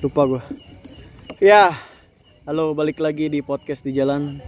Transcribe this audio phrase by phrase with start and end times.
[0.00, 0.42] lupa gue
[1.44, 1.76] ya
[2.48, 4.40] halo balik lagi di podcast di jalan.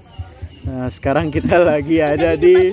[0.65, 2.73] Nah, sekarang kita lagi ada di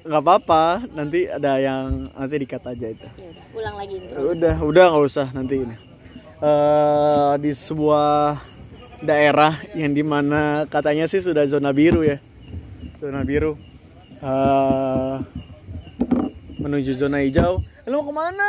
[0.00, 3.04] Nggak, apa-apa nanti ada yang nanti dikat aja itu.
[3.04, 4.18] Ya udah, ulang lagi intro.
[4.32, 5.76] udah udah nggak usah nanti ini.
[6.40, 8.40] Eh, di sebuah
[9.04, 12.16] daerah yang di mana katanya sih sudah zona biru ya.
[12.96, 13.60] Zona biru.
[14.24, 15.16] Eh,
[16.56, 17.60] menuju zona hijau.
[17.84, 18.48] Eh, lu mau ke mana?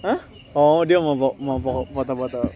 [0.00, 0.29] Hah?
[0.50, 2.50] Oh dia mau mau fo- foto-foto.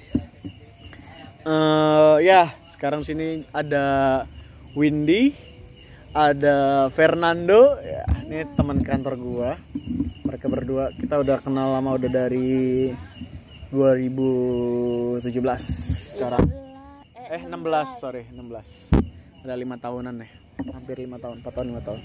[1.44, 3.84] Eh, ya sekarang sini ada
[4.74, 5.30] Windy
[6.10, 7.78] ada Fernando.
[7.78, 9.50] Ya ini teman kantor gua.
[10.26, 12.90] Mereka berdua kita udah kenal lama udah dari
[13.70, 15.30] 2017
[16.18, 16.50] sekarang.
[17.30, 18.90] Eh 16 sorry 16
[19.44, 20.30] ada lima tahunan nih
[20.72, 22.00] hampir lima tahun 4 tahun 5 tahun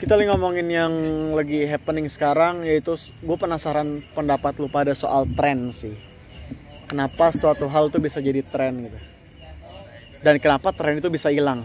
[0.00, 0.92] kita lagi ngomongin yang
[1.36, 5.94] lagi happening sekarang yaitu gue penasaran pendapat lu pada soal tren sih.
[6.90, 8.98] Kenapa suatu hal tuh bisa jadi tren gitu?
[10.20, 11.62] Dan kenapa tren itu bisa hilang?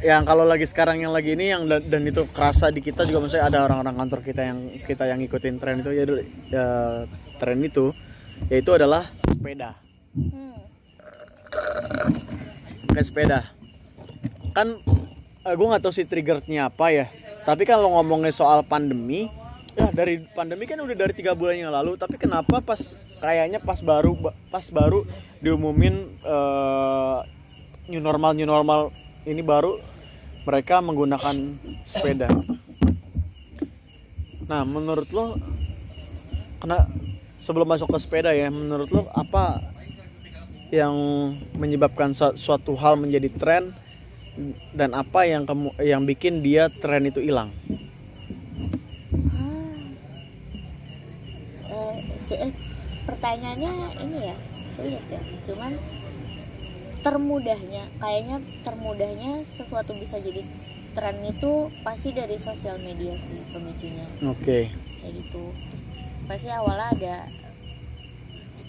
[0.00, 3.46] Yang kalau lagi sekarang yang lagi ini yang dan, itu kerasa di kita juga maksudnya
[3.46, 6.04] ada orang-orang kantor kita yang kita yang ngikutin tren itu ya,
[6.50, 6.66] ya
[7.38, 7.94] tren itu
[8.50, 9.78] yaitu adalah sepeda.
[10.16, 10.58] Hmm.
[12.90, 13.40] pakai sepeda.
[14.56, 14.80] Kan
[15.42, 17.06] eh, gue nggak tahu sih triggernya apa ya.
[17.42, 19.26] Tapi kalau ngomongin soal pandemi
[19.72, 21.98] ya dari pandemi kan udah dari tiga bulan yang lalu.
[21.98, 24.14] Tapi kenapa pas kayaknya pas baru
[24.50, 25.06] pas baru
[25.42, 27.18] diumumin eh,
[27.90, 28.94] new normal new normal
[29.26, 29.78] ini baru
[30.46, 32.30] mereka menggunakan sepeda.
[34.46, 35.38] Nah menurut lo
[36.62, 36.86] kena
[37.42, 39.58] sebelum masuk ke sepeda ya menurut lo apa
[40.70, 40.94] yang
[41.58, 43.74] menyebabkan su- suatu hal menjadi tren
[44.72, 47.52] dan apa yang kamu yang bikin dia tren itu hilang
[51.72, 51.96] Ah.
[52.32, 52.52] Eh, eh,
[53.04, 54.36] pertanyaannya ini ya
[54.72, 55.20] sulit ya.
[55.44, 55.76] Cuman
[57.04, 60.46] termudahnya, kayaknya termudahnya sesuatu bisa jadi
[60.92, 64.68] tren itu pasti dari sosial media sih pemicunya oke
[65.00, 65.44] kayak gitu.
[66.28, 67.16] Pasti awalnya ada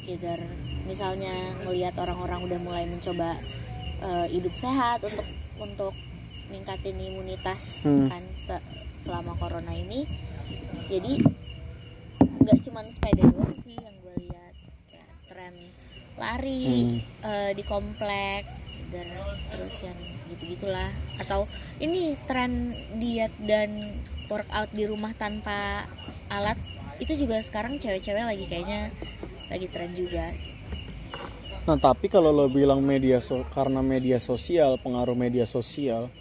[0.07, 0.39] either
[0.87, 3.39] misalnya ngelihat orang-orang udah mulai mencoba
[4.03, 5.25] eh, hidup sehat untuk
[5.57, 5.93] untuk
[6.45, 8.05] ningkatin imunitas Hmm.
[8.05, 8.65] kan se-
[8.99, 10.05] selama corona ini
[10.85, 11.23] jadi
[12.37, 14.53] nggak cuman sepeda doang sih yang gue lihat
[14.85, 15.55] kayak tren
[16.15, 16.99] lari Hmm.
[17.23, 18.43] eh, di komplek
[18.89, 19.07] dan
[19.49, 19.97] terus yang
[20.29, 21.47] gitu gitulah atau
[21.79, 23.97] ini tren diet dan
[24.27, 25.87] workout di rumah tanpa
[26.27, 26.57] alat
[26.97, 28.93] itu juga sekarang cewek-cewek lagi kayaknya
[29.47, 30.29] lagi tren juga
[31.63, 36.11] Nah, tapi kalau lo bilang media so karena media sosial, pengaruh media sosial,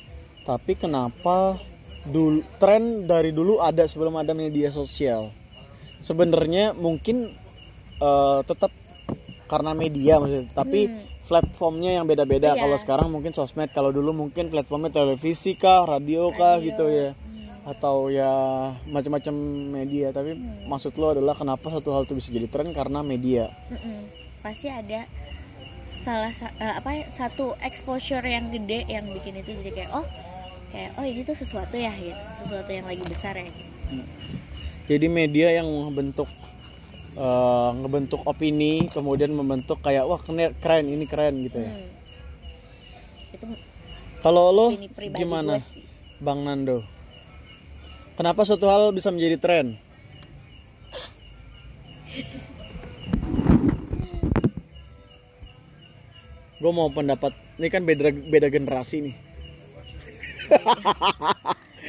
[0.46, 1.58] tapi kenapa
[2.06, 5.34] dulu tren dari dulu ada sebelum ada media sosial?
[5.98, 7.34] Sebenarnya mungkin
[8.02, 8.70] eh, tetap
[9.50, 11.02] karena media maksudnya, tapi Hmm.
[11.26, 12.54] platformnya yang beda-beda.
[12.54, 12.62] Iya.
[12.62, 16.66] Kalau sekarang mungkin sosmed, kalau dulu mungkin platformnya televisi kah, radio kah Radio.
[16.70, 17.10] gitu ya.
[17.18, 17.70] Hmm.
[17.70, 18.30] Atau ya
[18.90, 19.34] macam-macam
[19.74, 20.34] media, tapi
[20.66, 23.50] maksud lo adalah kenapa satu hal itu bisa jadi tren karena media.
[23.70, 24.21] Mm-mm.
[24.42, 25.06] Pasti ada
[25.94, 30.04] salah sa- eh, apa ya, satu exposure yang gede yang bikin itu jadi kayak oh
[30.68, 33.46] kayak oh ini tuh sesuatu ya gitu sesuatu yang lagi besar ya.
[33.46, 34.02] Gitu.
[34.88, 36.26] jadi media yang membentuk
[37.14, 40.18] eh, ngebentuk opini kemudian membentuk kayak wah
[40.58, 41.70] keren, ini keren gitu ya.
[41.70, 41.88] Hmm.
[43.32, 43.46] itu
[44.22, 44.66] kalau lo
[45.12, 45.62] gimana
[46.18, 46.82] bang Nando?
[48.12, 49.66] Kenapa suatu hal bisa menjadi tren
[56.62, 59.16] gue mau pendapat ini kan beda beda generasi nih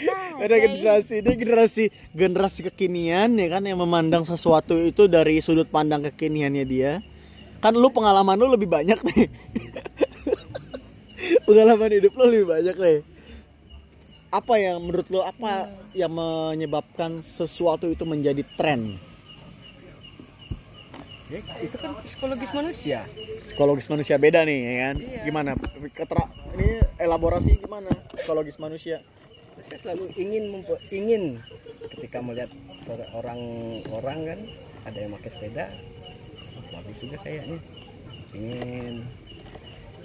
[0.04, 5.38] nah Ada kayak- generasi ini generasi generasi kekinian ya kan yang memandang sesuatu itu dari
[5.38, 6.92] sudut pandang kekiniannya dia.
[7.62, 9.30] Kan lu pengalaman lu lebih banyak nih.
[11.48, 12.98] pengalaman hidup lu lebih banyak nih.
[14.34, 18.98] Apa yang menurut lu apa yang menyebabkan sesuatu itu menjadi tren?
[21.34, 23.10] Ya, itu kan psikologis manusia.
[23.42, 24.96] Psikologis manusia beda nih ya kan.
[25.02, 25.22] Iya.
[25.26, 25.52] Gimana?
[25.90, 29.02] Ketera ini elaborasi gimana psikologis manusia?
[29.66, 30.62] Saya selalu ingin
[30.94, 31.42] ingin
[31.98, 32.54] ketika melihat
[32.86, 33.42] seorang
[33.90, 34.40] orang kan
[34.86, 35.66] ada yang pakai sepeda,
[36.70, 37.58] bagus juga kayaknya.
[38.38, 39.02] Ingin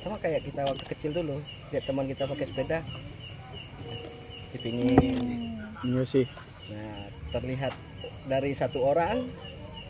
[0.00, 1.44] sama kayak kita waktu kecil dulu
[1.76, 2.80] lihat teman kita pakai sepeda,
[4.40, 5.60] pasti pingin.
[5.84, 6.24] Iya sih.
[6.72, 7.76] Nah terlihat
[8.24, 9.28] dari satu orang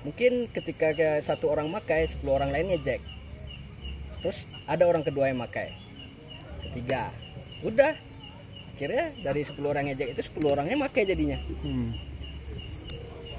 [0.06, 3.02] mungkin ketika ke satu orang makai 10 orang lain ngejek
[4.22, 5.74] terus ada orang kedua yang makai.
[6.68, 7.14] Ketiga.
[7.62, 7.94] Udah.
[8.74, 11.38] Akhirnya dari 10 orang ngejek itu 10 orangnya makai jadinya.
[11.62, 11.94] Hmm.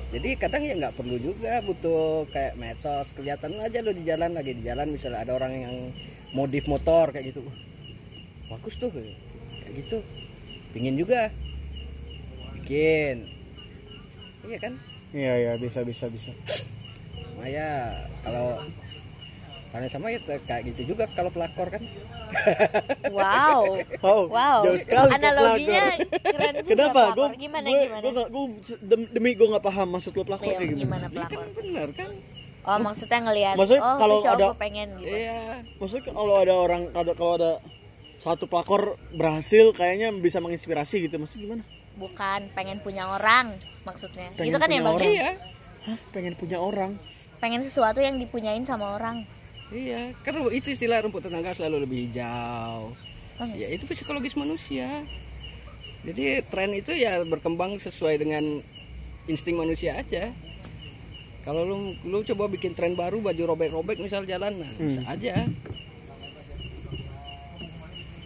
[0.10, 3.14] jadi kadang ya nggak perlu juga butuh kayak medsos.
[3.14, 4.34] Kelihatan aja lo di jalan.
[4.34, 5.76] Lagi di jalan misalnya ada orang yang
[6.34, 7.46] modif motor kayak gitu.
[8.50, 8.90] Bagus tuh.
[8.90, 9.98] Kayak gitu.
[10.74, 11.30] Pingin juga.
[12.58, 13.30] Bikin.
[14.50, 14.74] Iya kan
[15.12, 16.32] iya iya bisa bisa bisa
[17.36, 17.72] Nah, ya
[18.20, 18.60] kalau
[19.70, 21.80] karena sama ya kayak gitu juga kalau pelakor kan
[23.10, 23.80] Wow.
[23.98, 24.58] wow, Wow.
[24.62, 26.20] jauh sekali Analoginya pelakor.
[26.30, 26.70] keren juga.
[26.70, 28.04] kenapa gue gimana gue, gimana?
[28.04, 28.46] gue, gue
[28.84, 31.38] dem- demi gue nggak paham maksud lo pelakor kayak gimana gimana Iya pelakor?
[31.38, 32.12] kan bener kan
[32.62, 35.10] Oh, maksudnya ngelihat Maksudnya oh, kalau ada- gue pengen gitu.
[35.10, 35.40] iya
[35.80, 37.52] maksudnya kalau ada orang ada kalau ada
[38.20, 38.82] satu pelakor
[39.12, 41.64] berhasil kayaknya bisa menginspirasi gitu maksudnya gimana
[42.00, 43.54] Bukan pengen punya orang
[43.84, 44.32] maksudnya.
[44.34, 44.96] Pengen gitu kan ya, punya Bang?
[44.96, 45.12] orang.
[45.12, 45.30] iya
[45.82, 46.92] Hah, pengen punya orang
[47.38, 49.24] Pengen sesuatu yang dipunyain sama orang.
[49.70, 52.90] iya karena itu istilah rumput tetangga selalu lebih hijau
[53.38, 54.90] Oh, ya itu psikologis manusia
[56.02, 58.60] jadi tren itu ya berkembang sesuai dengan
[59.26, 60.34] insting manusia aja
[61.42, 65.14] kalau lu lu coba bikin tren baru baju robek-robek misal jalan nah bisa Hmm.
[65.14, 65.36] aja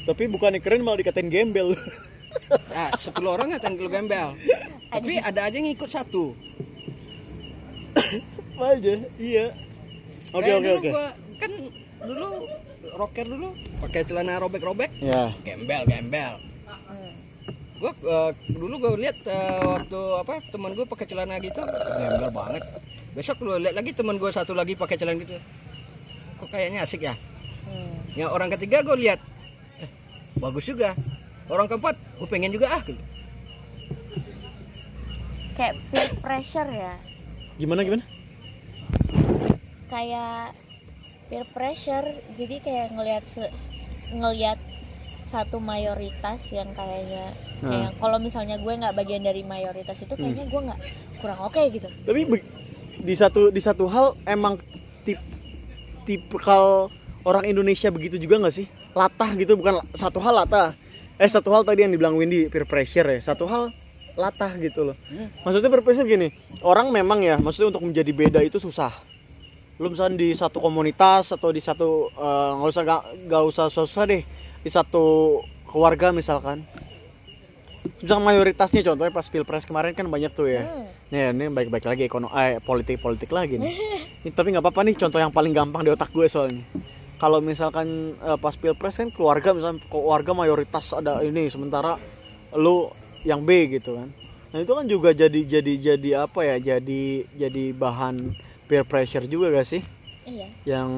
[0.04, 1.76] tapi bukan keren malah dikatain gembel
[2.74, 4.34] nah 10 orang ngatain lu gembel.
[4.94, 6.34] Tapi ada aja yang ngikut satu.
[8.54, 8.94] Apa aja?
[9.18, 9.46] Iya.
[10.34, 10.92] Oke Kayak oke dulu oke.
[11.42, 11.52] kan
[12.04, 12.28] dulu
[12.94, 13.48] rocker dulu
[13.86, 14.92] pakai celana robek-robek.
[15.02, 16.34] Ya gembel gembel.
[16.66, 17.12] Hmm.
[17.82, 21.62] gua eh, dulu gue lihat eh, waktu apa teman gue pakai celana gitu
[21.98, 22.64] gembel banget.
[23.14, 25.38] Besok lu lihat lagi teman gue satu lagi pakai celana gitu.
[26.42, 27.14] Kok kayaknya asik ya?
[27.64, 27.96] Hmm.
[28.14, 29.20] yang orang ketiga gue lihat.
[29.82, 29.90] Eh,
[30.38, 30.94] bagus juga.
[31.50, 32.82] Orang keempat gue pengen juga ah
[35.54, 36.94] Kayak peer pressure ya.
[37.54, 38.04] gimana gimana
[39.86, 40.58] Kayak
[41.30, 42.08] peer pressure.
[42.34, 43.26] Jadi kayak ngelihat
[44.10, 44.58] ngelihat
[45.30, 47.34] satu mayoritas yang kayaknya
[47.64, 47.72] Nah.
[47.72, 50.80] kayak kalau misalnya gue nggak bagian dari mayoritas itu kayaknya gue nggak
[51.24, 51.88] kurang oke gitu.
[52.04, 52.28] tapi
[53.00, 54.60] di satu di satu hal emang
[55.02, 55.16] tip
[56.04, 56.92] tipikal
[57.24, 60.76] orang Indonesia begitu juga nggak sih latah gitu bukan satu hal latah
[61.18, 63.70] eh satu hal tadi yang dibilang Windy peer pressure ya satu hal
[64.14, 65.30] latah gitu loh Hmm.
[65.42, 66.30] maksudnya peer pressure gini
[66.62, 68.94] orang memang ya maksudnya untuk menjadi beda itu susah
[69.82, 72.84] lu misalnya di satu komunitas atau di satu eh, nggak usah
[73.26, 74.22] nggak usah susah deh
[74.62, 76.62] di satu keluarga misalkan
[78.00, 80.86] misalkan mayoritasnya contohnya pas pilpres kemarin kan banyak tuh ya Hmm.
[81.14, 83.70] Nih, ini baik-baik lagi ekonomi eh, politik-politik lagi nih.
[84.26, 86.66] Ini, tapi nggak apa-apa nih contoh yang paling gampang di otak gue soalnya.
[87.22, 91.96] Kalau misalkan eh, pas pilpres kan keluarga misalnya keluarga mayoritas ada ini sementara
[92.54, 92.92] lu
[93.24, 94.10] yang B gitu kan.
[94.54, 96.58] Nah itu kan juga jadi jadi jadi apa ya?
[96.78, 98.36] Jadi jadi bahan
[98.68, 99.82] peer pressure juga gak sih?
[100.28, 100.48] Iya.
[100.68, 100.90] Yang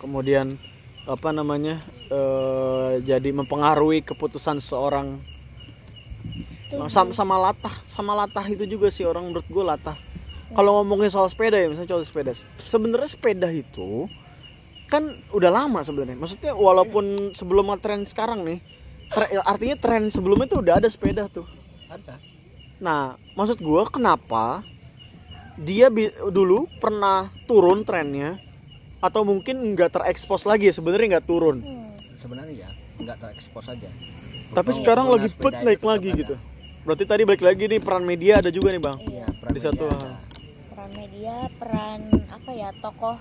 [0.00, 0.56] kemudian
[1.08, 1.80] apa namanya
[2.12, 5.16] eh, jadi mempengaruhi keputusan seorang
[6.68, 6.92] Setuju.
[6.92, 9.96] sama, sama latah sama latah itu juga sih orang menurut gue latah
[10.52, 14.04] kalau ngomongin soal sepeda ya misalnya soal sepeda sebenarnya sepeda itu
[14.88, 18.58] kan udah lama sebenarnya maksudnya walaupun sebelum tren sekarang nih
[19.06, 21.44] tre- artinya tren sebelumnya tuh udah ada sepeda tuh
[21.86, 22.16] ada
[22.78, 23.02] nah
[23.34, 24.64] maksud gue kenapa
[25.56, 28.40] dia bi- dulu pernah turun trennya
[28.98, 31.92] atau mungkin nggak terekspos lagi ya sebenarnya nggak turun Hmm.
[32.16, 33.88] sebenarnya ya nggak terekspos aja
[34.48, 36.18] tapi Pengguna sekarang lagi pet itu naik lagi ada.
[36.18, 36.34] gitu
[36.82, 39.26] berarti tadi balik lagi nih peran media ada juga nih bang Iya.
[39.36, 40.10] Peran Di satu ada.
[40.72, 43.16] peran media peran apa ya tokoh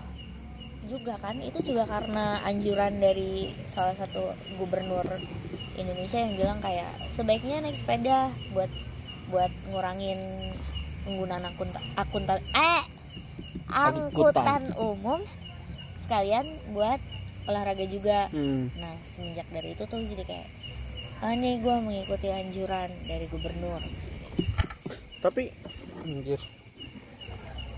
[0.89, 1.37] juga kan.
[1.43, 5.05] Itu juga karena anjuran dari salah satu gubernur
[5.77, 8.71] Indonesia yang bilang kayak sebaiknya naik sepeda buat
[9.29, 10.17] buat ngurangin
[11.05, 12.81] penggunaan akunta akuntan eh
[13.67, 15.19] angkutan umum
[16.01, 16.97] sekalian buat
[17.47, 18.27] olahraga juga.
[18.31, 18.71] Hmm.
[18.75, 20.47] nah semenjak dari itu tuh jadi kayak
[21.17, 23.81] ah nih gue mengikuti anjuran dari gubernur.
[25.21, 25.51] Tapi
[26.05, 26.39] anjir.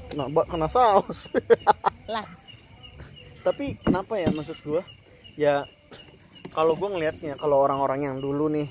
[0.10, 1.30] Kena, ba- kena saus.
[2.14, 2.26] Lah
[3.42, 4.82] tapi kenapa ya maksud gua?
[5.40, 5.66] Ya
[6.52, 8.68] kalau gua ngelihatnya kalau orang-orang yang dulu nih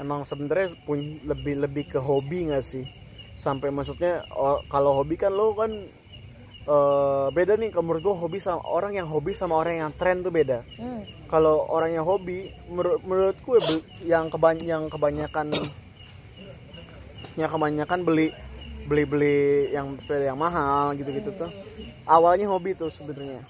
[0.00, 2.84] emang sebenarnya pun lebih lebih ke hobi nggak sih?
[3.34, 5.72] Sampai maksudnya oh, kalau hobi kan lo kan
[6.64, 10.30] eh, beda nih menurut gua hobi sama orang yang hobi sama orang yang tren tuh
[10.30, 10.62] beda.
[10.76, 11.02] Hmm,
[11.34, 13.58] kalau orang yang hobi menurut menurut gue
[14.06, 15.50] yang keban yang kebanyakan
[17.34, 18.30] yang kebanyakan beli
[18.86, 19.42] beli beli
[19.74, 21.50] yang sepeda yang mahal gitu gitu tuh
[22.06, 23.42] awalnya hobi tuh sebenarnya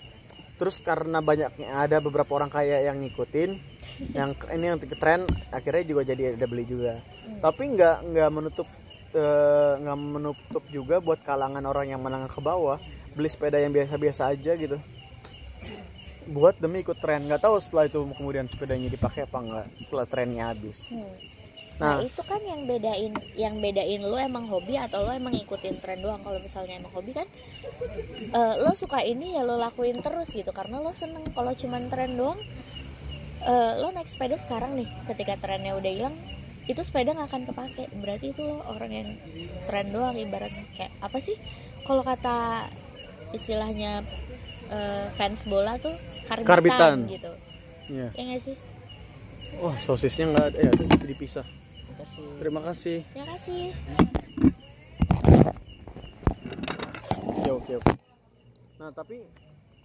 [0.54, 3.75] terus karena banyaknya ada beberapa orang kaya yang ngikutin
[4.14, 5.23] yang ini yang tren
[5.54, 6.99] akhirnya juga jadi ada beli juga.
[7.38, 8.68] Tapi nggak nggak menutup
[9.14, 12.78] eh, nggak menutup juga buat kalangan orang yang menengah ke bawah
[13.14, 14.78] beli sepeda yang biasa-biasa aja gitu.
[16.26, 17.23] Buat demi ikut tren.
[17.30, 20.90] Nggak tahu setelah itu kemudian sepedanya dipakai apa enggak setelah trennya habis.
[20.90, 21.34] Hmm.
[21.75, 22.07] Nah, Nah.
[22.07, 26.23] itu kan yang bedain yang bedain lu emang hobi atau lu emang ngikutin tren doang.
[26.23, 27.26] Kalau misalnya emang hobi kan
[28.31, 31.26] eh, lo suka ini ya lo lakuin terus gitu karena lo seneng.
[31.28, 32.38] Kalau cuman tren doang
[33.43, 36.16] eh, lo naik sepeda sekarang nih ketika trennya udah hilang
[36.64, 37.85] itu sepeda nggak akan kepake.
[37.97, 39.09] Berarti itu lo orang yang
[39.66, 41.35] tren doang ibaratnya kayak apa sih?
[41.83, 42.71] Kalau kata
[43.33, 44.07] istilahnya
[44.71, 45.93] eh, fans bola tuh
[46.25, 46.97] karbitan, Karbitan.
[47.11, 47.33] gitu.
[47.90, 48.09] Iya.
[48.14, 48.57] Ya nggak sih?
[49.54, 51.47] Wah, sosisnya nggak ada ya, itu dipisah.
[51.95, 52.27] Makasih.
[52.43, 52.99] Terima kasih.
[53.15, 53.63] Ya kasih.
[57.23, 57.93] Oke, oke, oke.
[58.83, 59.23] Nah, tapi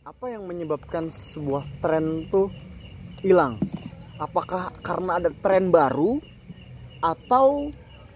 [0.02, 2.50] apa yang menyebabkan sebuah tren tuh
[3.22, 3.62] hilang?
[4.18, 6.18] Apakah karena ada tren baru
[6.98, 7.70] atau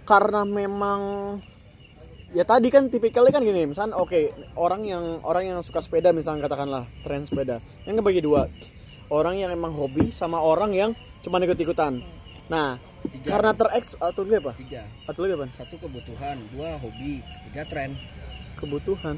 [0.03, 1.01] karena memang
[2.33, 6.49] ya tadi kan tipikalnya kan gini, misalnya oke, orang yang orang yang suka sepeda misalnya
[6.49, 7.61] katakanlah tren sepeda.
[7.85, 8.49] Yang bagi dua.
[9.13, 12.01] Orang yang emang hobi sama orang yang cuma ikut-ikutan.
[12.49, 13.27] Nah, Tiga.
[13.29, 14.51] karena tereks atau lagi apa?
[14.55, 15.45] tiga Atau lagi apa?
[15.53, 17.19] satu kebutuhan dua hobi
[17.49, 17.91] tiga tren
[18.55, 19.15] Kebutuhan.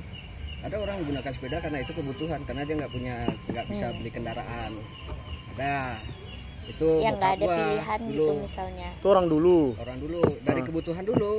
[0.59, 3.15] ada orang menggunakan sepeda karena itu kebutuhan karena dia nggak punya
[3.47, 3.95] nggak bisa Hmm.
[3.95, 4.71] beli kendaraan
[5.53, 5.77] ada
[6.65, 9.59] itu yang nggak ada gua pilihan dulu gitu misalnya Itu orang dulu.
[9.77, 10.65] orang dulu dari Ah.
[10.65, 11.33] kebutuhan dulu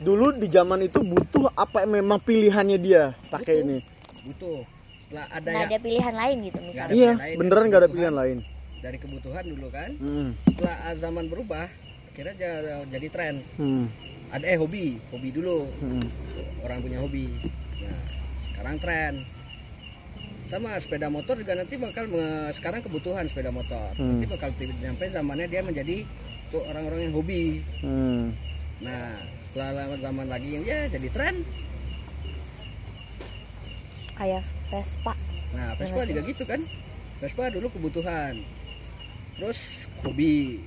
[0.00, 3.66] dulu di zaman itu butuh apa yang memang pilihannya dia pakai Butuh.
[3.68, 3.78] ini
[4.24, 4.58] butuh
[5.02, 8.38] setelah ada nggak ada pilihan lain gitu misalnya iya lain, beneran nggak ada pilihan lain
[8.80, 10.28] dari kebutuhan dulu kan hmm.
[10.48, 11.66] setelah zaman berubah
[12.12, 13.88] akhirnya ja- jadi tren Hmm.
[14.28, 15.00] ada eh hobi.
[15.08, 15.64] Hobi dulu.
[15.80, 16.04] Hmm.
[16.62, 17.26] orang punya hobi.
[17.80, 18.00] Nah
[18.46, 19.14] sekarang tren
[20.44, 23.90] sama sepeda motor juga nanti bakal me- sekarang kebutuhan sepeda motor.
[23.94, 24.20] Hmm.
[24.20, 26.04] nanti bakal tiba- nyampe zamannya dia menjadi
[26.48, 27.64] tuh orang-orang yang hobi.
[27.80, 28.36] Hmm.
[28.78, 31.34] nah setelah lama zaman lagi yang ya jadi tren
[34.14, 35.14] kayak Vespa.
[35.52, 36.60] Nah Vespa Benar juga gitu kan.
[37.18, 38.38] Vespa dulu kebutuhan.
[39.34, 39.58] Terus
[40.00, 40.60] hobi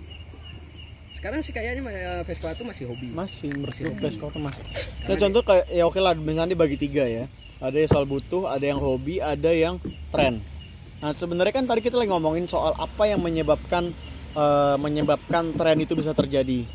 [1.16, 3.08] sekarang sih kayaknya eh, Vespa itu masih hobi.
[3.10, 4.00] Masih Masih bersih hobi.
[4.00, 4.62] flash foto masih.
[4.62, 7.26] Ya Karena contoh kayak ya oke lah misalnya dibagi tiga ya.
[7.58, 9.80] Ada yang soal butuh ada yang hobi ada yang
[10.12, 10.44] tren.
[11.00, 13.90] Nah sebenarnya kan tadi kita lagi ngomongin soal apa yang menyebabkan
[14.34, 16.68] eh, menyebabkan tren itu bisa terjadi.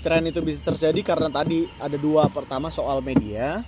[0.00, 2.26] Tren itu bisa terjadi karena tadi ada dua.
[2.26, 3.62] Pertama soal media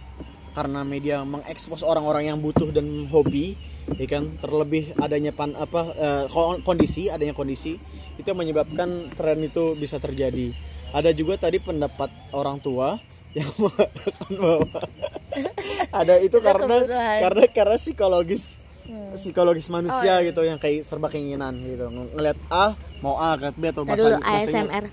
[0.52, 3.54] karena media mengekspos orang-orang yang butuh dan hobi
[3.96, 4.28] ya kan?
[4.36, 5.92] Terlebih adanya pan apa
[6.28, 7.76] ko- kondisi adanya kondisi
[8.16, 10.52] itu yang menyebabkan tren itu bisa terjadi
[10.92, 13.00] ada juga tadi pendapat orang tua
[13.38, 14.68] yang mengatakan bahwa
[16.04, 16.76] ada itu karena
[17.20, 19.14] karena karena psikologis Hmm.
[19.14, 20.26] psikologis manusia Oh, iya.
[20.26, 23.94] gitu yang kayak serba keinginan gitu Ng- ngeliat A mau A ngeliat B atau dulu
[23.94, 24.84] bahasanya, ASMR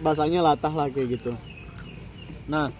[0.00, 1.36] bahasanya latah lah kayak gitu.
[2.48, 2.72] Nah,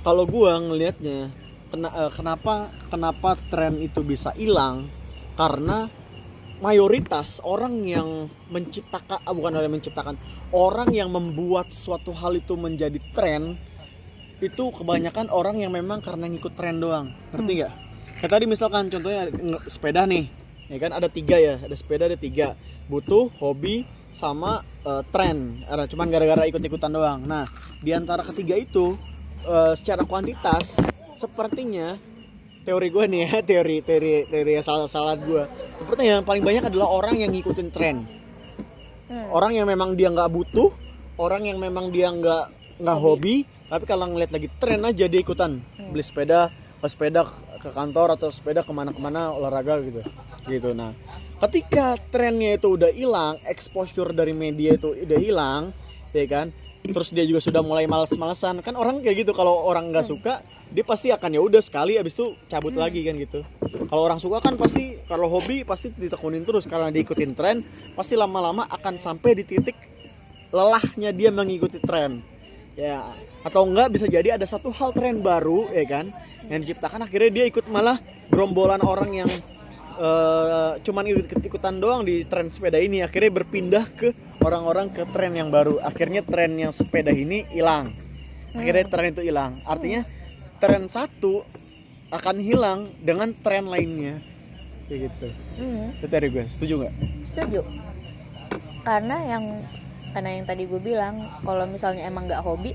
[0.00, 1.28] kalau gua ngelihatnya
[1.76, 4.88] eh, kenapa kenapa tren itu bisa hilang
[5.36, 5.92] karena
[6.64, 10.14] mayoritas orang yang menciptakan ah, bukan orang yang menciptakan
[10.48, 13.60] orang yang membuat suatu hal itu menjadi tren
[14.40, 17.12] itu kebanyakan orang yang memang karena ngikut tren doang.
[17.36, 17.72] Ngerti nggak?
[18.24, 19.28] Kayak tadi misalkan contohnya
[19.68, 20.24] sepeda nih
[20.72, 20.96] ya kan?
[20.96, 22.56] Ada tiga ya ada sepeda ada tiga.
[22.88, 23.84] Butuh hobi
[24.16, 25.60] sama eh, tren.
[25.68, 27.20] Ada cuman gara-gara ikut-ikutan doang.
[27.28, 27.44] Nah
[27.84, 28.96] di antara ketiga itu
[29.44, 30.80] eh, secara kuantitas
[31.12, 32.00] sepertinya
[32.64, 35.44] teori gue nih ya teori teori teori salah salah gue
[35.78, 37.96] sepertinya yang paling banyak adalah orang yang ngikutin tren.
[39.04, 39.28] Hmm.
[39.36, 40.72] orang yang memang dia nggak butuh
[41.20, 42.44] orang yang memang dia nggak
[42.80, 43.44] nggak hobi.
[43.64, 45.58] tapi kalau ngeliat lagi tren aja dia ikutan.
[45.90, 47.26] Beli sepeda ke sepeda
[47.58, 50.04] ke kantor atau sepeda ke mana-kemana olahraga gitu.
[50.46, 50.92] Gitu nah.
[51.40, 55.62] Ketika trennya itu udah hilang exposure dari media itu udah hilang
[56.12, 56.46] ya kan?
[56.84, 58.60] Terus dia juga sudah mulai males-malesan.
[58.60, 62.18] Kan orang kayak gitu kalau orang nggak suka dia pasti akan ya udah sekali abis
[62.18, 63.46] itu cabut lagi kan gitu.
[63.86, 67.62] Kalau orang suka kan pasti kalau hobi pasti ditekunin terus karena diikutin tren
[67.94, 69.78] pasti lama-lama akan sampai di titik
[70.50, 72.18] lelahnya dia mengikuti tren.
[72.74, 73.06] Ya
[73.46, 76.10] atau enggak bisa jadi ada satu hal tren baru ya kan
[76.50, 78.02] yang diciptakan akhirnya dia ikut malah
[78.34, 79.30] gerombolan orang yang
[79.94, 84.10] eh, cuman ikut ikutan doang di tren sepeda ini akhirnya berpindah ke
[84.42, 85.78] orang-orang ke tren yang baru.
[85.86, 87.94] Akhirnya tren yang sepeda ini hilang.
[88.58, 89.62] Akhirnya tren itu hilang.
[89.62, 90.02] Artinya
[90.64, 91.44] tren satu
[92.08, 94.16] akan hilang dengan tren lainnya.
[94.88, 95.28] Kayak gitu.
[95.60, 95.92] Hmm.
[95.92, 96.44] itu dari gue.
[96.48, 96.94] Setuju nggak?
[97.32, 97.60] Setuju.
[98.80, 99.44] Karena yang
[100.16, 102.72] karena yang tadi gue bilang kalau misalnya emang nggak hobi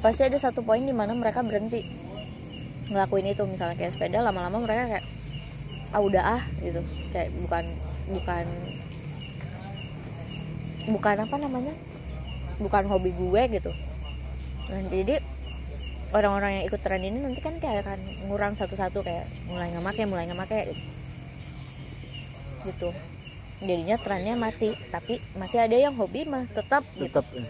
[0.00, 1.84] pasti ada satu poin di mana mereka berhenti
[2.88, 3.44] ngelakuin itu.
[3.44, 5.04] Misalnya kayak sepeda lama-lama mereka kayak
[5.92, 6.80] ah udah ah gitu.
[7.12, 7.64] Kayak bukan
[8.16, 8.44] bukan
[10.88, 11.74] bukan apa namanya?
[12.64, 13.72] Bukan hobi gue gitu.
[14.72, 15.20] Nah, jadi
[16.14, 17.98] orang-orang yang ikut tren ini nanti kan kayak akan
[18.30, 20.60] ngurang satu-satu kayak mulai nggak make mulai nggak make
[22.64, 22.94] gitu.
[23.64, 27.10] Jadinya trennya mati tapi masih ada yang hobi mah tetap gitu.
[27.10, 27.44] Tetap ya.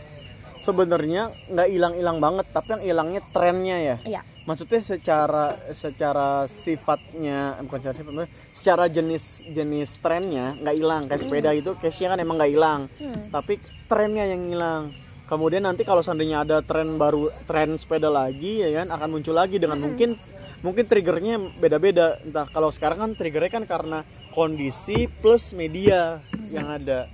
[0.65, 3.99] sebenarnya nggak hilang-hilang banget tapi yang hilangnya trennya ya.
[4.05, 4.23] Iya.
[4.45, 11.03] maksudnya secara secara sifatnya eh, bukan secara sifat maksudnya secara jenis jenis trennya nggak hilang.
[11.09, 12.81] Kayak sepeda itu case-nya kan emang nggak hilang.
[12.97, 13.29] Hmm.
[13.29, 18.85] tapi trennya yang hilang kemudian nanti kalau seandainya ada tren baru tren sepeda lagi ya
[18.85, 20.17] kan akan muncul lagi dengan mungkin
[20.65, 22.17] mungkin triggernya beda-beda.
[22.25, 24.01] Entah kalau sekarang kan triggernya kan karena
[24.33, 27.05] kondisi plus media yang ada.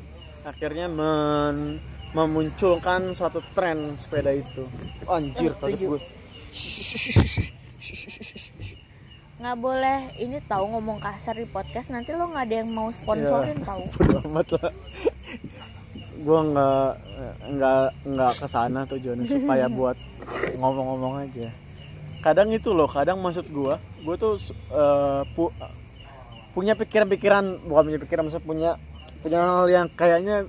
[0.47, 4.67] Akhirnya men- memunculkan suatu tren sepeda itu.
[5.07, 5.87] Anjir Oh, kaget setuju.
[5.91, 6.01] gue
[9.41, 13.57] nggak boleh ini tahu ngomong kasar di podcast nanti lo nggak ada yang mau sponsorin
[13.65, 13.89] tahu.
[14.29, 14.69] Amat lah
[16.21, 16.91] gue nggak
[17.57, 19.97] nggak nggak ke sana tujuannya supaya buat
[20.61, 21.49] ngomong-ngomong aja.
[22.21, 23.75] Kadang itu loh kadang maksud gue
[24.05, 24.37] gue tuh
[24.73, 25.55] eh, pu-
[26.53, 28.77] punya pikiran-pikiran bukan punya pikiran maksud punya
[29.25, 30.45] punya hal yang kayaknya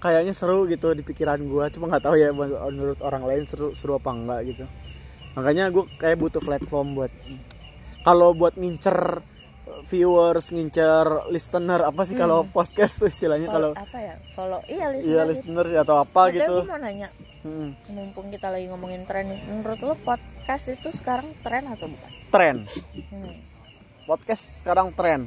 [0.00, 3.96] kayaknya seru gitu di pikiran gue cuma nggak tahu ya menurut orang lain seru seru
[3.96, 4.64] apa enggak gitu.
[5.36, 7.12] Makanya gue kayak butuh platform buat
[8.04, 9.20] kalau buat ngincer
[9.84, 14.14] viewers ngincer listener apa sih kalau podcast tuh istilahnya kalau apa ya?
[14.32, 16.54] Follow iya iya listener listener atau apa Betul, gitu.
[16.58, 17.08] gue mau nanya
[17.40, 22.10] Hmm, mumpung kita lagi ngomongin tren nih menurut lo podcast itu sekarang tren atau bukan?
[22.28, 22.56] Tren.
[23.08, 23.32] Hmm.
[24.04, 25.24] podcast sekarang tren.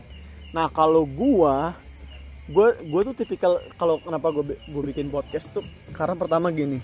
[0.51, 1.73] Nah kalau gua
[2.45, 6.77] gua gua tuh tipikal kalau kenapa gua bi- gua bikin podcast tuh karena pertama gini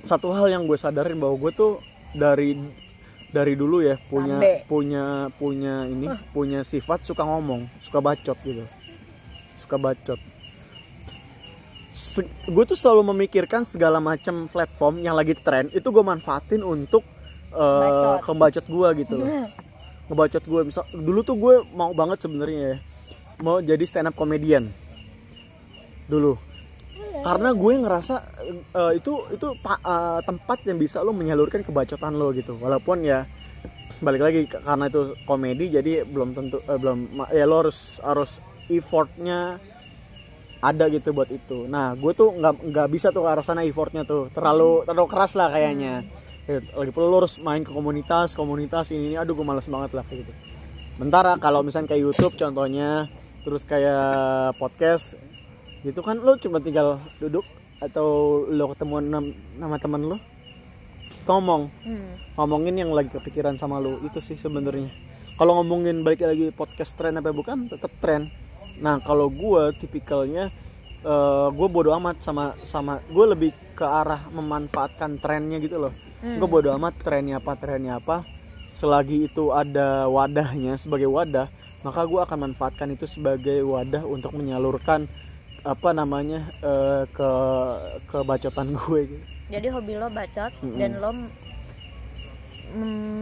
[0.00, 1.72] satu hal yang gue sadarin bahwa gue tuh
[2.12, 2.56] dari
[3.30, 8.66] dari dulu ya punya punya punya ini punya sifat suka ngomong suka bacot gitu.
[9.62, 10.18] Suka bacot.
[12.46, 17.02] Gue tuh selalu memikirkan segala macam platform yang lagi tren itu gue manfaatin untuk
[17.50, 18.26] eh, Bacot.
[18.26, 19.28] kebacot gue gitu loh.
[20.10, 22.76] Ngebacot gue misal dulu tuh gue mau banget sebenarnya ya
[23.42, 24.70] mau jadi stand up comedian.
[26.10, 26.49] Dulu
[27.20, 28.14] karena gue ngerasa
[28.74, 32.56] eh, itu itu eh, tempat yang bisa lo menyalurkan kebacotan lo gitu.
[32.56, 33.28] Walaupun ya
[34.00, 38.40] balik lagi karena itu komedi jadi belum tentu eh, belum ya lo harus harus
[38.72, 39.60] effortnya
[40.60, 41.68] ada gitu buat itu.
[41.68, 44.32] Nah gue tuh nggak nggak bisa tuh ke arah sana effortnya tuh.
[44.32, 46.04] Terlalu terlalu keras lah kayaknya.
[46.48, 49.16] Ya, lagi perlu lo harus main ke komunitas komunitas ini ini.
[49.20, 50.32] Aduh gue males banget lah kayak gitu.
[50.96, 53.08] Bentar kalau misalnya kayak YouTube contohnya
[53.40, 55.16] terus kayak podcast
[55.80, 57.44] gitu kan lo cuma tinggal duduk
[57.80, 60.16] atau lo ketemuan nam- nama teman lo
[61.30, 61.70] ngomong.
[61.86, 62.10] Hmm.
[62.34, 64.90] ngomongin yang lagi kepikiran sama lo itu sih sebenarnya.
[65.38, 68.28] Kalau ngomongin balik lagi podcast tren apa bukan tetap tren.
[68.82, 70.50] Nah kalau gue tipikalnya
[71.54, 75.94] gue bodo amat sama sama gue lebih ke arah memanfaatkan trennya gitu loh.
[76.20, 76.36] Hmm.
[76.36, 78.26] gue bodo amat trennya apa trennya apa.
[78.66, 81.46] Selagi itu ada wadahnya sebagai wadah
[81.80, 85.08] maka gue akan manfaatkan itu sebagai wadah untuk menyalurkan
[85.60, 87.30] apa namanya eh, ke
[88.08, 89.24] kebacotan gue gitu.
[89.50, 90.78] jadi hobi lo bacot Mm-mm.
[90.80, 91.10] dan lo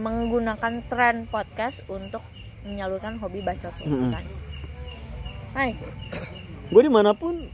[0.05, 2.21] menggunakan tren podcast untuk
[2.63, 4.11] menyalurkan hobi bacot lo Mm-mm.
[4.13, 4.25] kan
[5.49, 5.73] Hai
[6.69, 7.49] gue di mana pun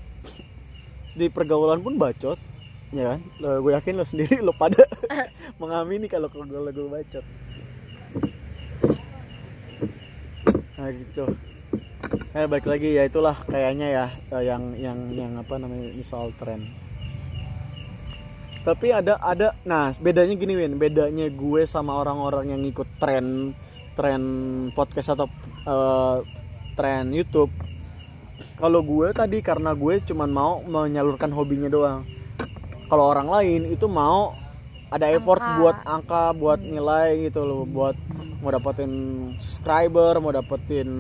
[1.19, 2.37] di pergaulan pun bacot
[2.91, 4.83] ya kan Lo- gue yakin lo sendiri lo pada
[5.61, 7.25] mengamini kalau kalau gue bacot
[10.75, 11.25] nah gitu
[12.35, 16.67] eh balik lagi ya itulah kayaknya ya eh, yang yang yang apa namanya soal tren.
[18.67, 20.75] Tapi ada ada nah bedanya gini Win.
[20.75, 23.55] Bedanya gue sama orang-orang yang ngikut tren
[23.95, 24.23] tren
[24.75, 25.31] podcast atau
[25.63, 26.17] eh,
[26.75, 27.55] tren YouTube.
[28.59, 32.03] Kalau gue tadi karena gue cuman mau menyalurkan hobinya doang.
[32.91, 34.35] Kalau orang lain itu mau
[34.91, 35.55] ada effort Angka.
[35.55, 37.63] buat angka buat nilai gitu loh.
[37.63, 37.95] Buat
[38.43, 38.91] mau dapetin
[39.39, 40.91] subscriber mau dapetin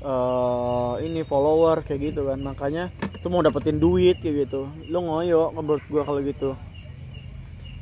[0.00, 2.40] eh, ini follower kayak gitu kan.
[2.40, 4.68] Makanya itu mau dapetin duit kayak gitu.
[4.88, 6.56] Lo ngoyo menurut gue kalau gitu.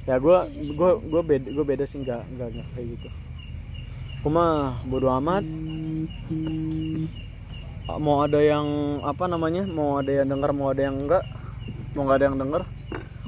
[0.09, 0.39] Ya gue
[0.73, 3.09] gue gue beda gue beda sih nggak nggak kayak gitu.
[4.25, 5.45] Gue mah bodo amat.
[7.89, 11.25] Mau ada yang apa namanya mau ada yang denger mau ada yang enggak
[11.97, 12.63] mau nggak ada yang denger.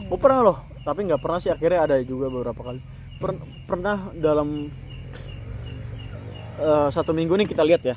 [0.09, 1.53] Gue pernah loh tapi nggak pernah sih.
[1.53, 2.81] Akhirnya ada juga beberapa kali.
[3.21, 4.73] Per- pernah dalam
[6.59, 7.97] eh, satu minggu nih kita lihat ya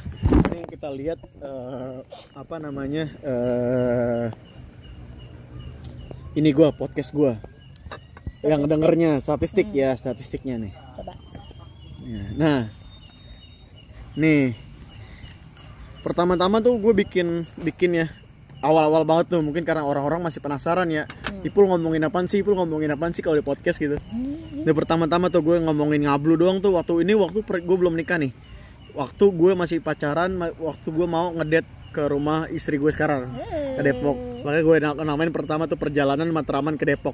[0.84, 2.04] kita lihat eh,
[2.36, 4.28] apa namanya eh,
[6.36, 7.40] ini gua podcast gua
[8.44, 11.16] yang dengernya statistik ya statistiknya nih coba
[12.04, 12.62] Ya, Nah,
[14.20, 14.60] nih
[16.04, 18.12] pertama-tama tuh gue bikin bikin ya
[18.60, 21.08] awal-awal banget tuh mungkin karena orang-orang masih penasaran ya.
[21.48, 22.44] Ipul ngomongin apaan sih?
[22.44, 23.96] Ipul ngomongin apaan sih kalau di podcast gitu.
[24.68, 28.36] Nah, pertama-tama tuh gue ngomongin ngablu doang tuh waktu ini waktu gue belum nikah nih.
[28.94, 33.30] Waktu gue masih pacaran, waktu gue mau ngedate ke rumah istri gue sekarang
[33.78, 34.18] ke Depok.
[34.42, 37.14] Makanya gue na- namain pertama tuh perjalanan Matraman ke Depok.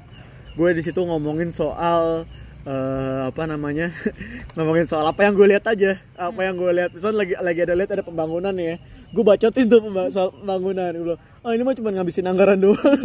[0.56, 2.24] Gue di situ ngomongin soal
[2.64, 3.92] eh, apa namanya
[4.56, 6.90] ngomongin soal apa yang gue lihat aja apa yang gue lihat.
[6.96, 10.90] Misalnya lagi lagi ada lihat ada pembangunan ya gue bacotin tuh soal pembangunan.
[10.96, 13.00] Gue bilang oh ini mah cuma ngabisin anggaran doang.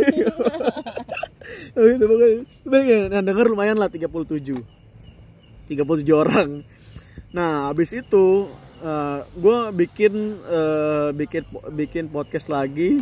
[1.75, 3.11] Oh, gitu pokoknya.
[3.11, 4.63] Yang denger lumayan lah 37
[5.67, 5.75] 37
[6.11, 6.63] orang.
[7.35, 8.47] Nah habis itu
[9.33, 10.13] gue bikin
[10.45, 11.43] eh, bikin
[11.73, 13.01] bikin podcast lagi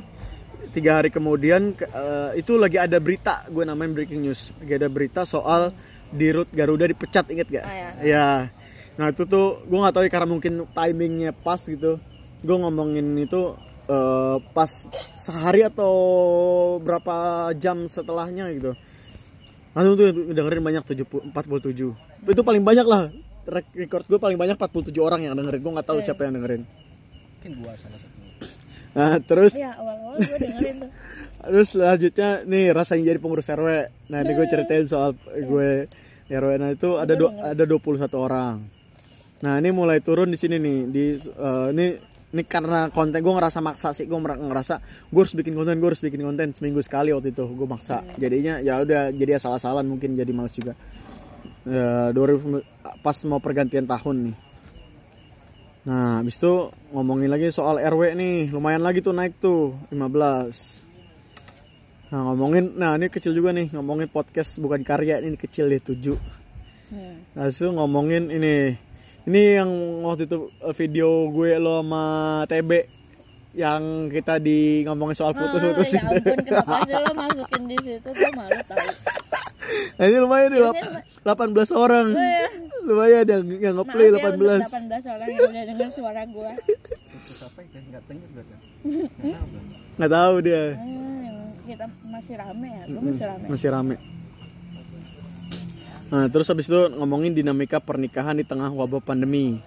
[0.72, 1.76] tiga hari kemudian.
[1.76, 4.56] Ke- eh, itu lagi ada berita gue namain breaking news.
[4.64, 5.76] Lagi ada berita soal
[6.14, 7.66] di Rut Garuda dipecat inget gak?
[7.66, 7.90] Oh, ya.
[8.06, 8.30] ya
[8.94, 12.00] nah itu tuh gue nggak tahu ya karena mungkin timingnya pas gitu.
[12.44, 13.58] Gue ngomongin itu
[13.90, 14.72] eh, pas
[15.20, 15.94] sehari atau
[16.80, 18.72] berapa jam setelahnya gitu.
[19.74, 23.10] Langsung tuh dengerin banyak 70, 47 itu paling banyak lah
[23.48, 25.60] record gue paling banyak 47 orang yang dengerin.
[25.60, 26.64] Gue nggak tahu siapa yang dengerin.
[26.64, 28.16] Mungkin gua salah satu.
[28.94, 30.92] Nah terus ya awal-awal gue dengerin tuh.
[31.44, 35.92] terus selanjutnya nih rasanya jadi pengurus RW nah ini gue ceritain soal gue
[36.32, 38.64] RW nah itu ada do, ada 21 orang.
[39.44, 41.88] Nah ini mulai turun di sini nih di eh, ini
[42.34, 44.80] ini karena konten gue ngerasa maksa sih gue ngerasa
[45.12, 48.08] gue harus bikin konten gue harus bikin konten seminggu sekali waktu itu gue maksa.
[48.16, 50.80] Jadinya ya udah jadi asal-asalan mungkin jadi males juga
[51.64, 52.60] ya 2000
[53.04, 54.36] pas mau pergantian tahun nih
[55.84, 60.00] nah habis itu ngomongin lagi soal RW nih lumayan lagi tuh naik tuh 15
[62.14, 66.16] nah ngomongin nah ini kecil juga nih ngomongin podcast bukan karya ini kecil deh 7
[66.94, 67.24] hmm.
[67.34, 68.78] Nah, itu ngomongin ini.
[69.24, 69.72] Ini yang
[70.04, 72.06] waktu itu eh, video gue lo sama
[72.46, 72.72] TB
[73.54, 76.18] yang kita di ngomongin soal putus-putus ya itu.
[76.18, 78.90] ampun kenapa sih lo masukin di situ gue malu tahu
[79.96, 82.08] ini lumayan nih lap- 18 orang.
[82.84, 84.60] Lumayan yang yang ngeplay ya untuk 18.
[84.68, 86.60] 18 orang yang udah denger suara gue ya
[89.94, 90.64] nggak tahu dia.
[90.74, 93.96] hmm, kita masih rame ya masih rame Masih rame.
[96.10, 99.58] Nah, terus habis itu ngomongin dinamika pernikahan di tengah wabah pandemi.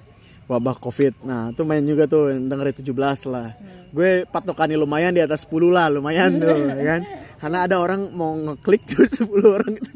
[0.46, 1.26] Wabah Covid.
[1.26, 3.50] Nah, itu main juga tuh dengerin 17 lah.
[3.90, 7.00] Gue patokannya lumayan di atas 10 lah, lumayan tuh, ya kan?
[7.42, 9.90] Karena ada orang mau ngeklik tuh 10 orang itu.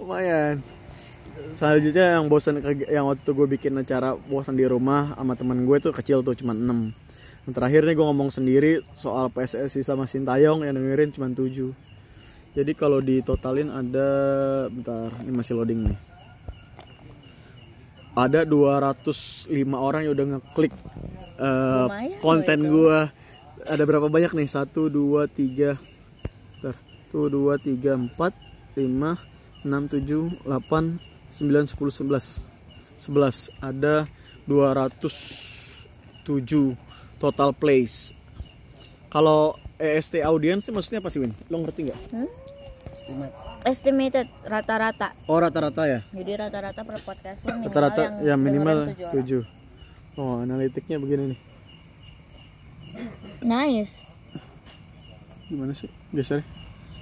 [0.00, 0.60] lumayan.
[1.56, 5.76] Selanjutnya yang bosan yang waktu itu gue bikin acara bosan di rumah sama teman gue
[5.82, 6.92] tuh kecil tuh cuma 6.
[7.48, 11.72] Yang terakhir nih gue ngomong sendiri soal PSSI sama Sintayong yang dengerin cuma 7.
[12.56, 14.08] Jadi kalau ditotalin ada
[14.68, 15.98] bentar, ini masih loading nih.
[18.18, 19.46] Ada 205
[19.78, 20.74] orang yang udah ngeklik
[21.38, 23.14] eh, Lumayan konten gua.
[23.62, 24.50] Ada berapa banyak nih?
[24.50, 25.78] 1 2 3
[26.58, 26.74] Bentar.
[27.14, 30.98] 1 2 3 4 5 6 7 8
[31.30, 32.42] 9 10 11.
[32.98, 34.10] 11 ada
[34.50, 36.74] 207
[37.22, 38.10] total plays.
[39.14, 41.30] Kalau EST audience sih maksudnya apa sih Win?
[41.46, 42.02] Lo ngerti nggak?
[43.08, 45.14] estimate estimated rata-rata.
[45.26, 46.00] Oh rata-rata ya?
[46.14, 49.56] jadi rata-rata per podcast minimal Rata-rata yang ya minimal dengerin tujuh 7 orang.
[50.18, 51.40] Oh analitiknya begini nih.
[53.42, 54.02] Nice.
[55.48, 55.90] Gimana sih?
[56.14, 56.42] Geser?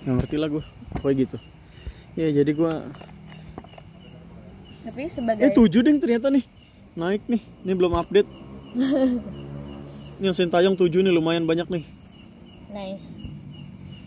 [0.05, 0.65] Nggak ngerti lah gue
[0.97, 1.37] Pokoknya gitu.
[2.17, 2.73] Ya jadi gue
[4.87, 6.47] tapi sebagai Eh 7 ding ternyata nih.
[6.95, 7.43] Naik nih.
[7.67, 8.29] Ini belum update.
[10.23, 11.85] Ini yang Sintayong 7 nih lumayan banyak nih.
[12.71, 13.19] Nice.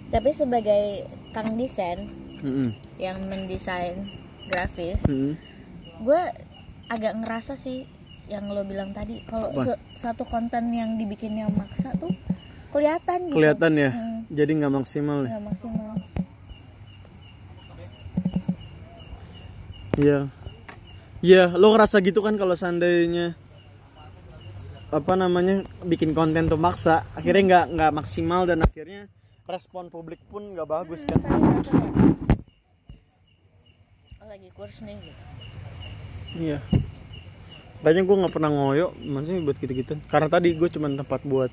[0.10, 2.70] Tapi sebagai kang desain Mm-mm.
[2.98, 4.08] yang mendesain
[4.48, 5.36] grafis Mm-mm.
[6.02, 6.22] gue
[6.88, 7.86] agak ngerasa sih
[8.30, 12.14] yang lo bilang tadi kalau se- satu konten yang dibikinnya maksa tuh
[12.70, 13.36] kelihatan gitu.
[13.42, 13.90] Kelihatan ya?
[13.90, 14.20] Hmm.
[14.30, 15.94] Jadi nggak maksimal nih nggak maksimal.
[20.00, 20.20] Iya.
[21.20, 23.36] Iya lo ngerasa gitu kan kalau seandainya
[24.90, 29.06] apa namanya bikin konten tuh maksa akhirnya nggak nggak maksimal dan akhirnya
[29.46, 31.94] respon publik pun nggak bagus kan Tadi rasa nggak?
[34.19, 35.24] Oh, lagi kurs nih gitu.
[36.38, 36.60] Iya.
[37.82, 39.98] Kayaknya gue nggak pernah ngoyo, maksudnya buat gitu-gitu.
[40.06, 41.50] Karena tadi gue cuma tempat buat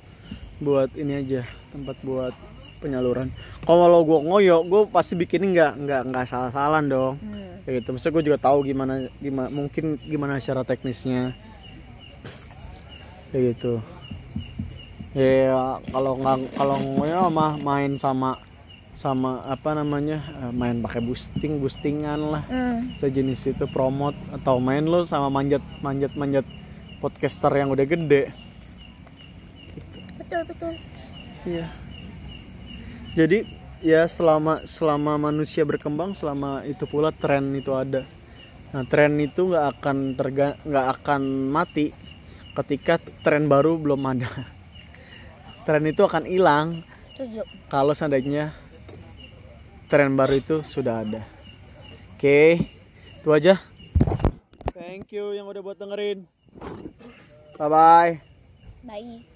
[0.61, 2.37] buat ini aja, tempat buat
[2.85, 3.33] penyaluran.
[3.65, 7.15] Kalau gue ngoyo, gue pasti bikinnya nggak nggak nggak salah-salan dong.
[7.17, 7.65] Hmm.
[7.65, 7.89] Kayak gitu.
[7.97, 11.33] Maksudnya gue juga tahu gimana gimana mungkin gimana secara teknisnya.
[13.33, 13.75] Kayak gitu.
[15.17, 18.37] Ya kalau nggak kalau ngoyo mah main sama
[18.97, 22.43] sama apa namanya eh, main pakai boosting boostingan lah.
[22.49, 22.97] Hmm.
[22.97, 26.49] sejenis itu promote atau main lo sama manjat manjat manjat
[26.99, 28.33] podcaster yang udah gede.
[30.17, 30.73] Betul betul.
[31.45, 31.69] Iya.
[33.13, 33.45] Jadi
[33.85, 38.09] ya selama selama manusia berkembang selama itu pula tren itu ada.
[38.73, 41.93] Nah tren itu nggak akan terga nggak akan mati
[42.57, 44.29] ketika tren baru belum ada.
[45.67, 46.87] Tren itu akan hilang.
[47.67, 48.55] Kalau seandainya
[49.87, 51.23] tren baru itu sudah ada.
[52.15, 52.67] Oke,
[53.23, 53.63] itu aja.
[54.77, 56.27] Thank you yang udah buat dengerin.
[57.57, 58.13] Bye bye.
[58.85, 59.36] Bye.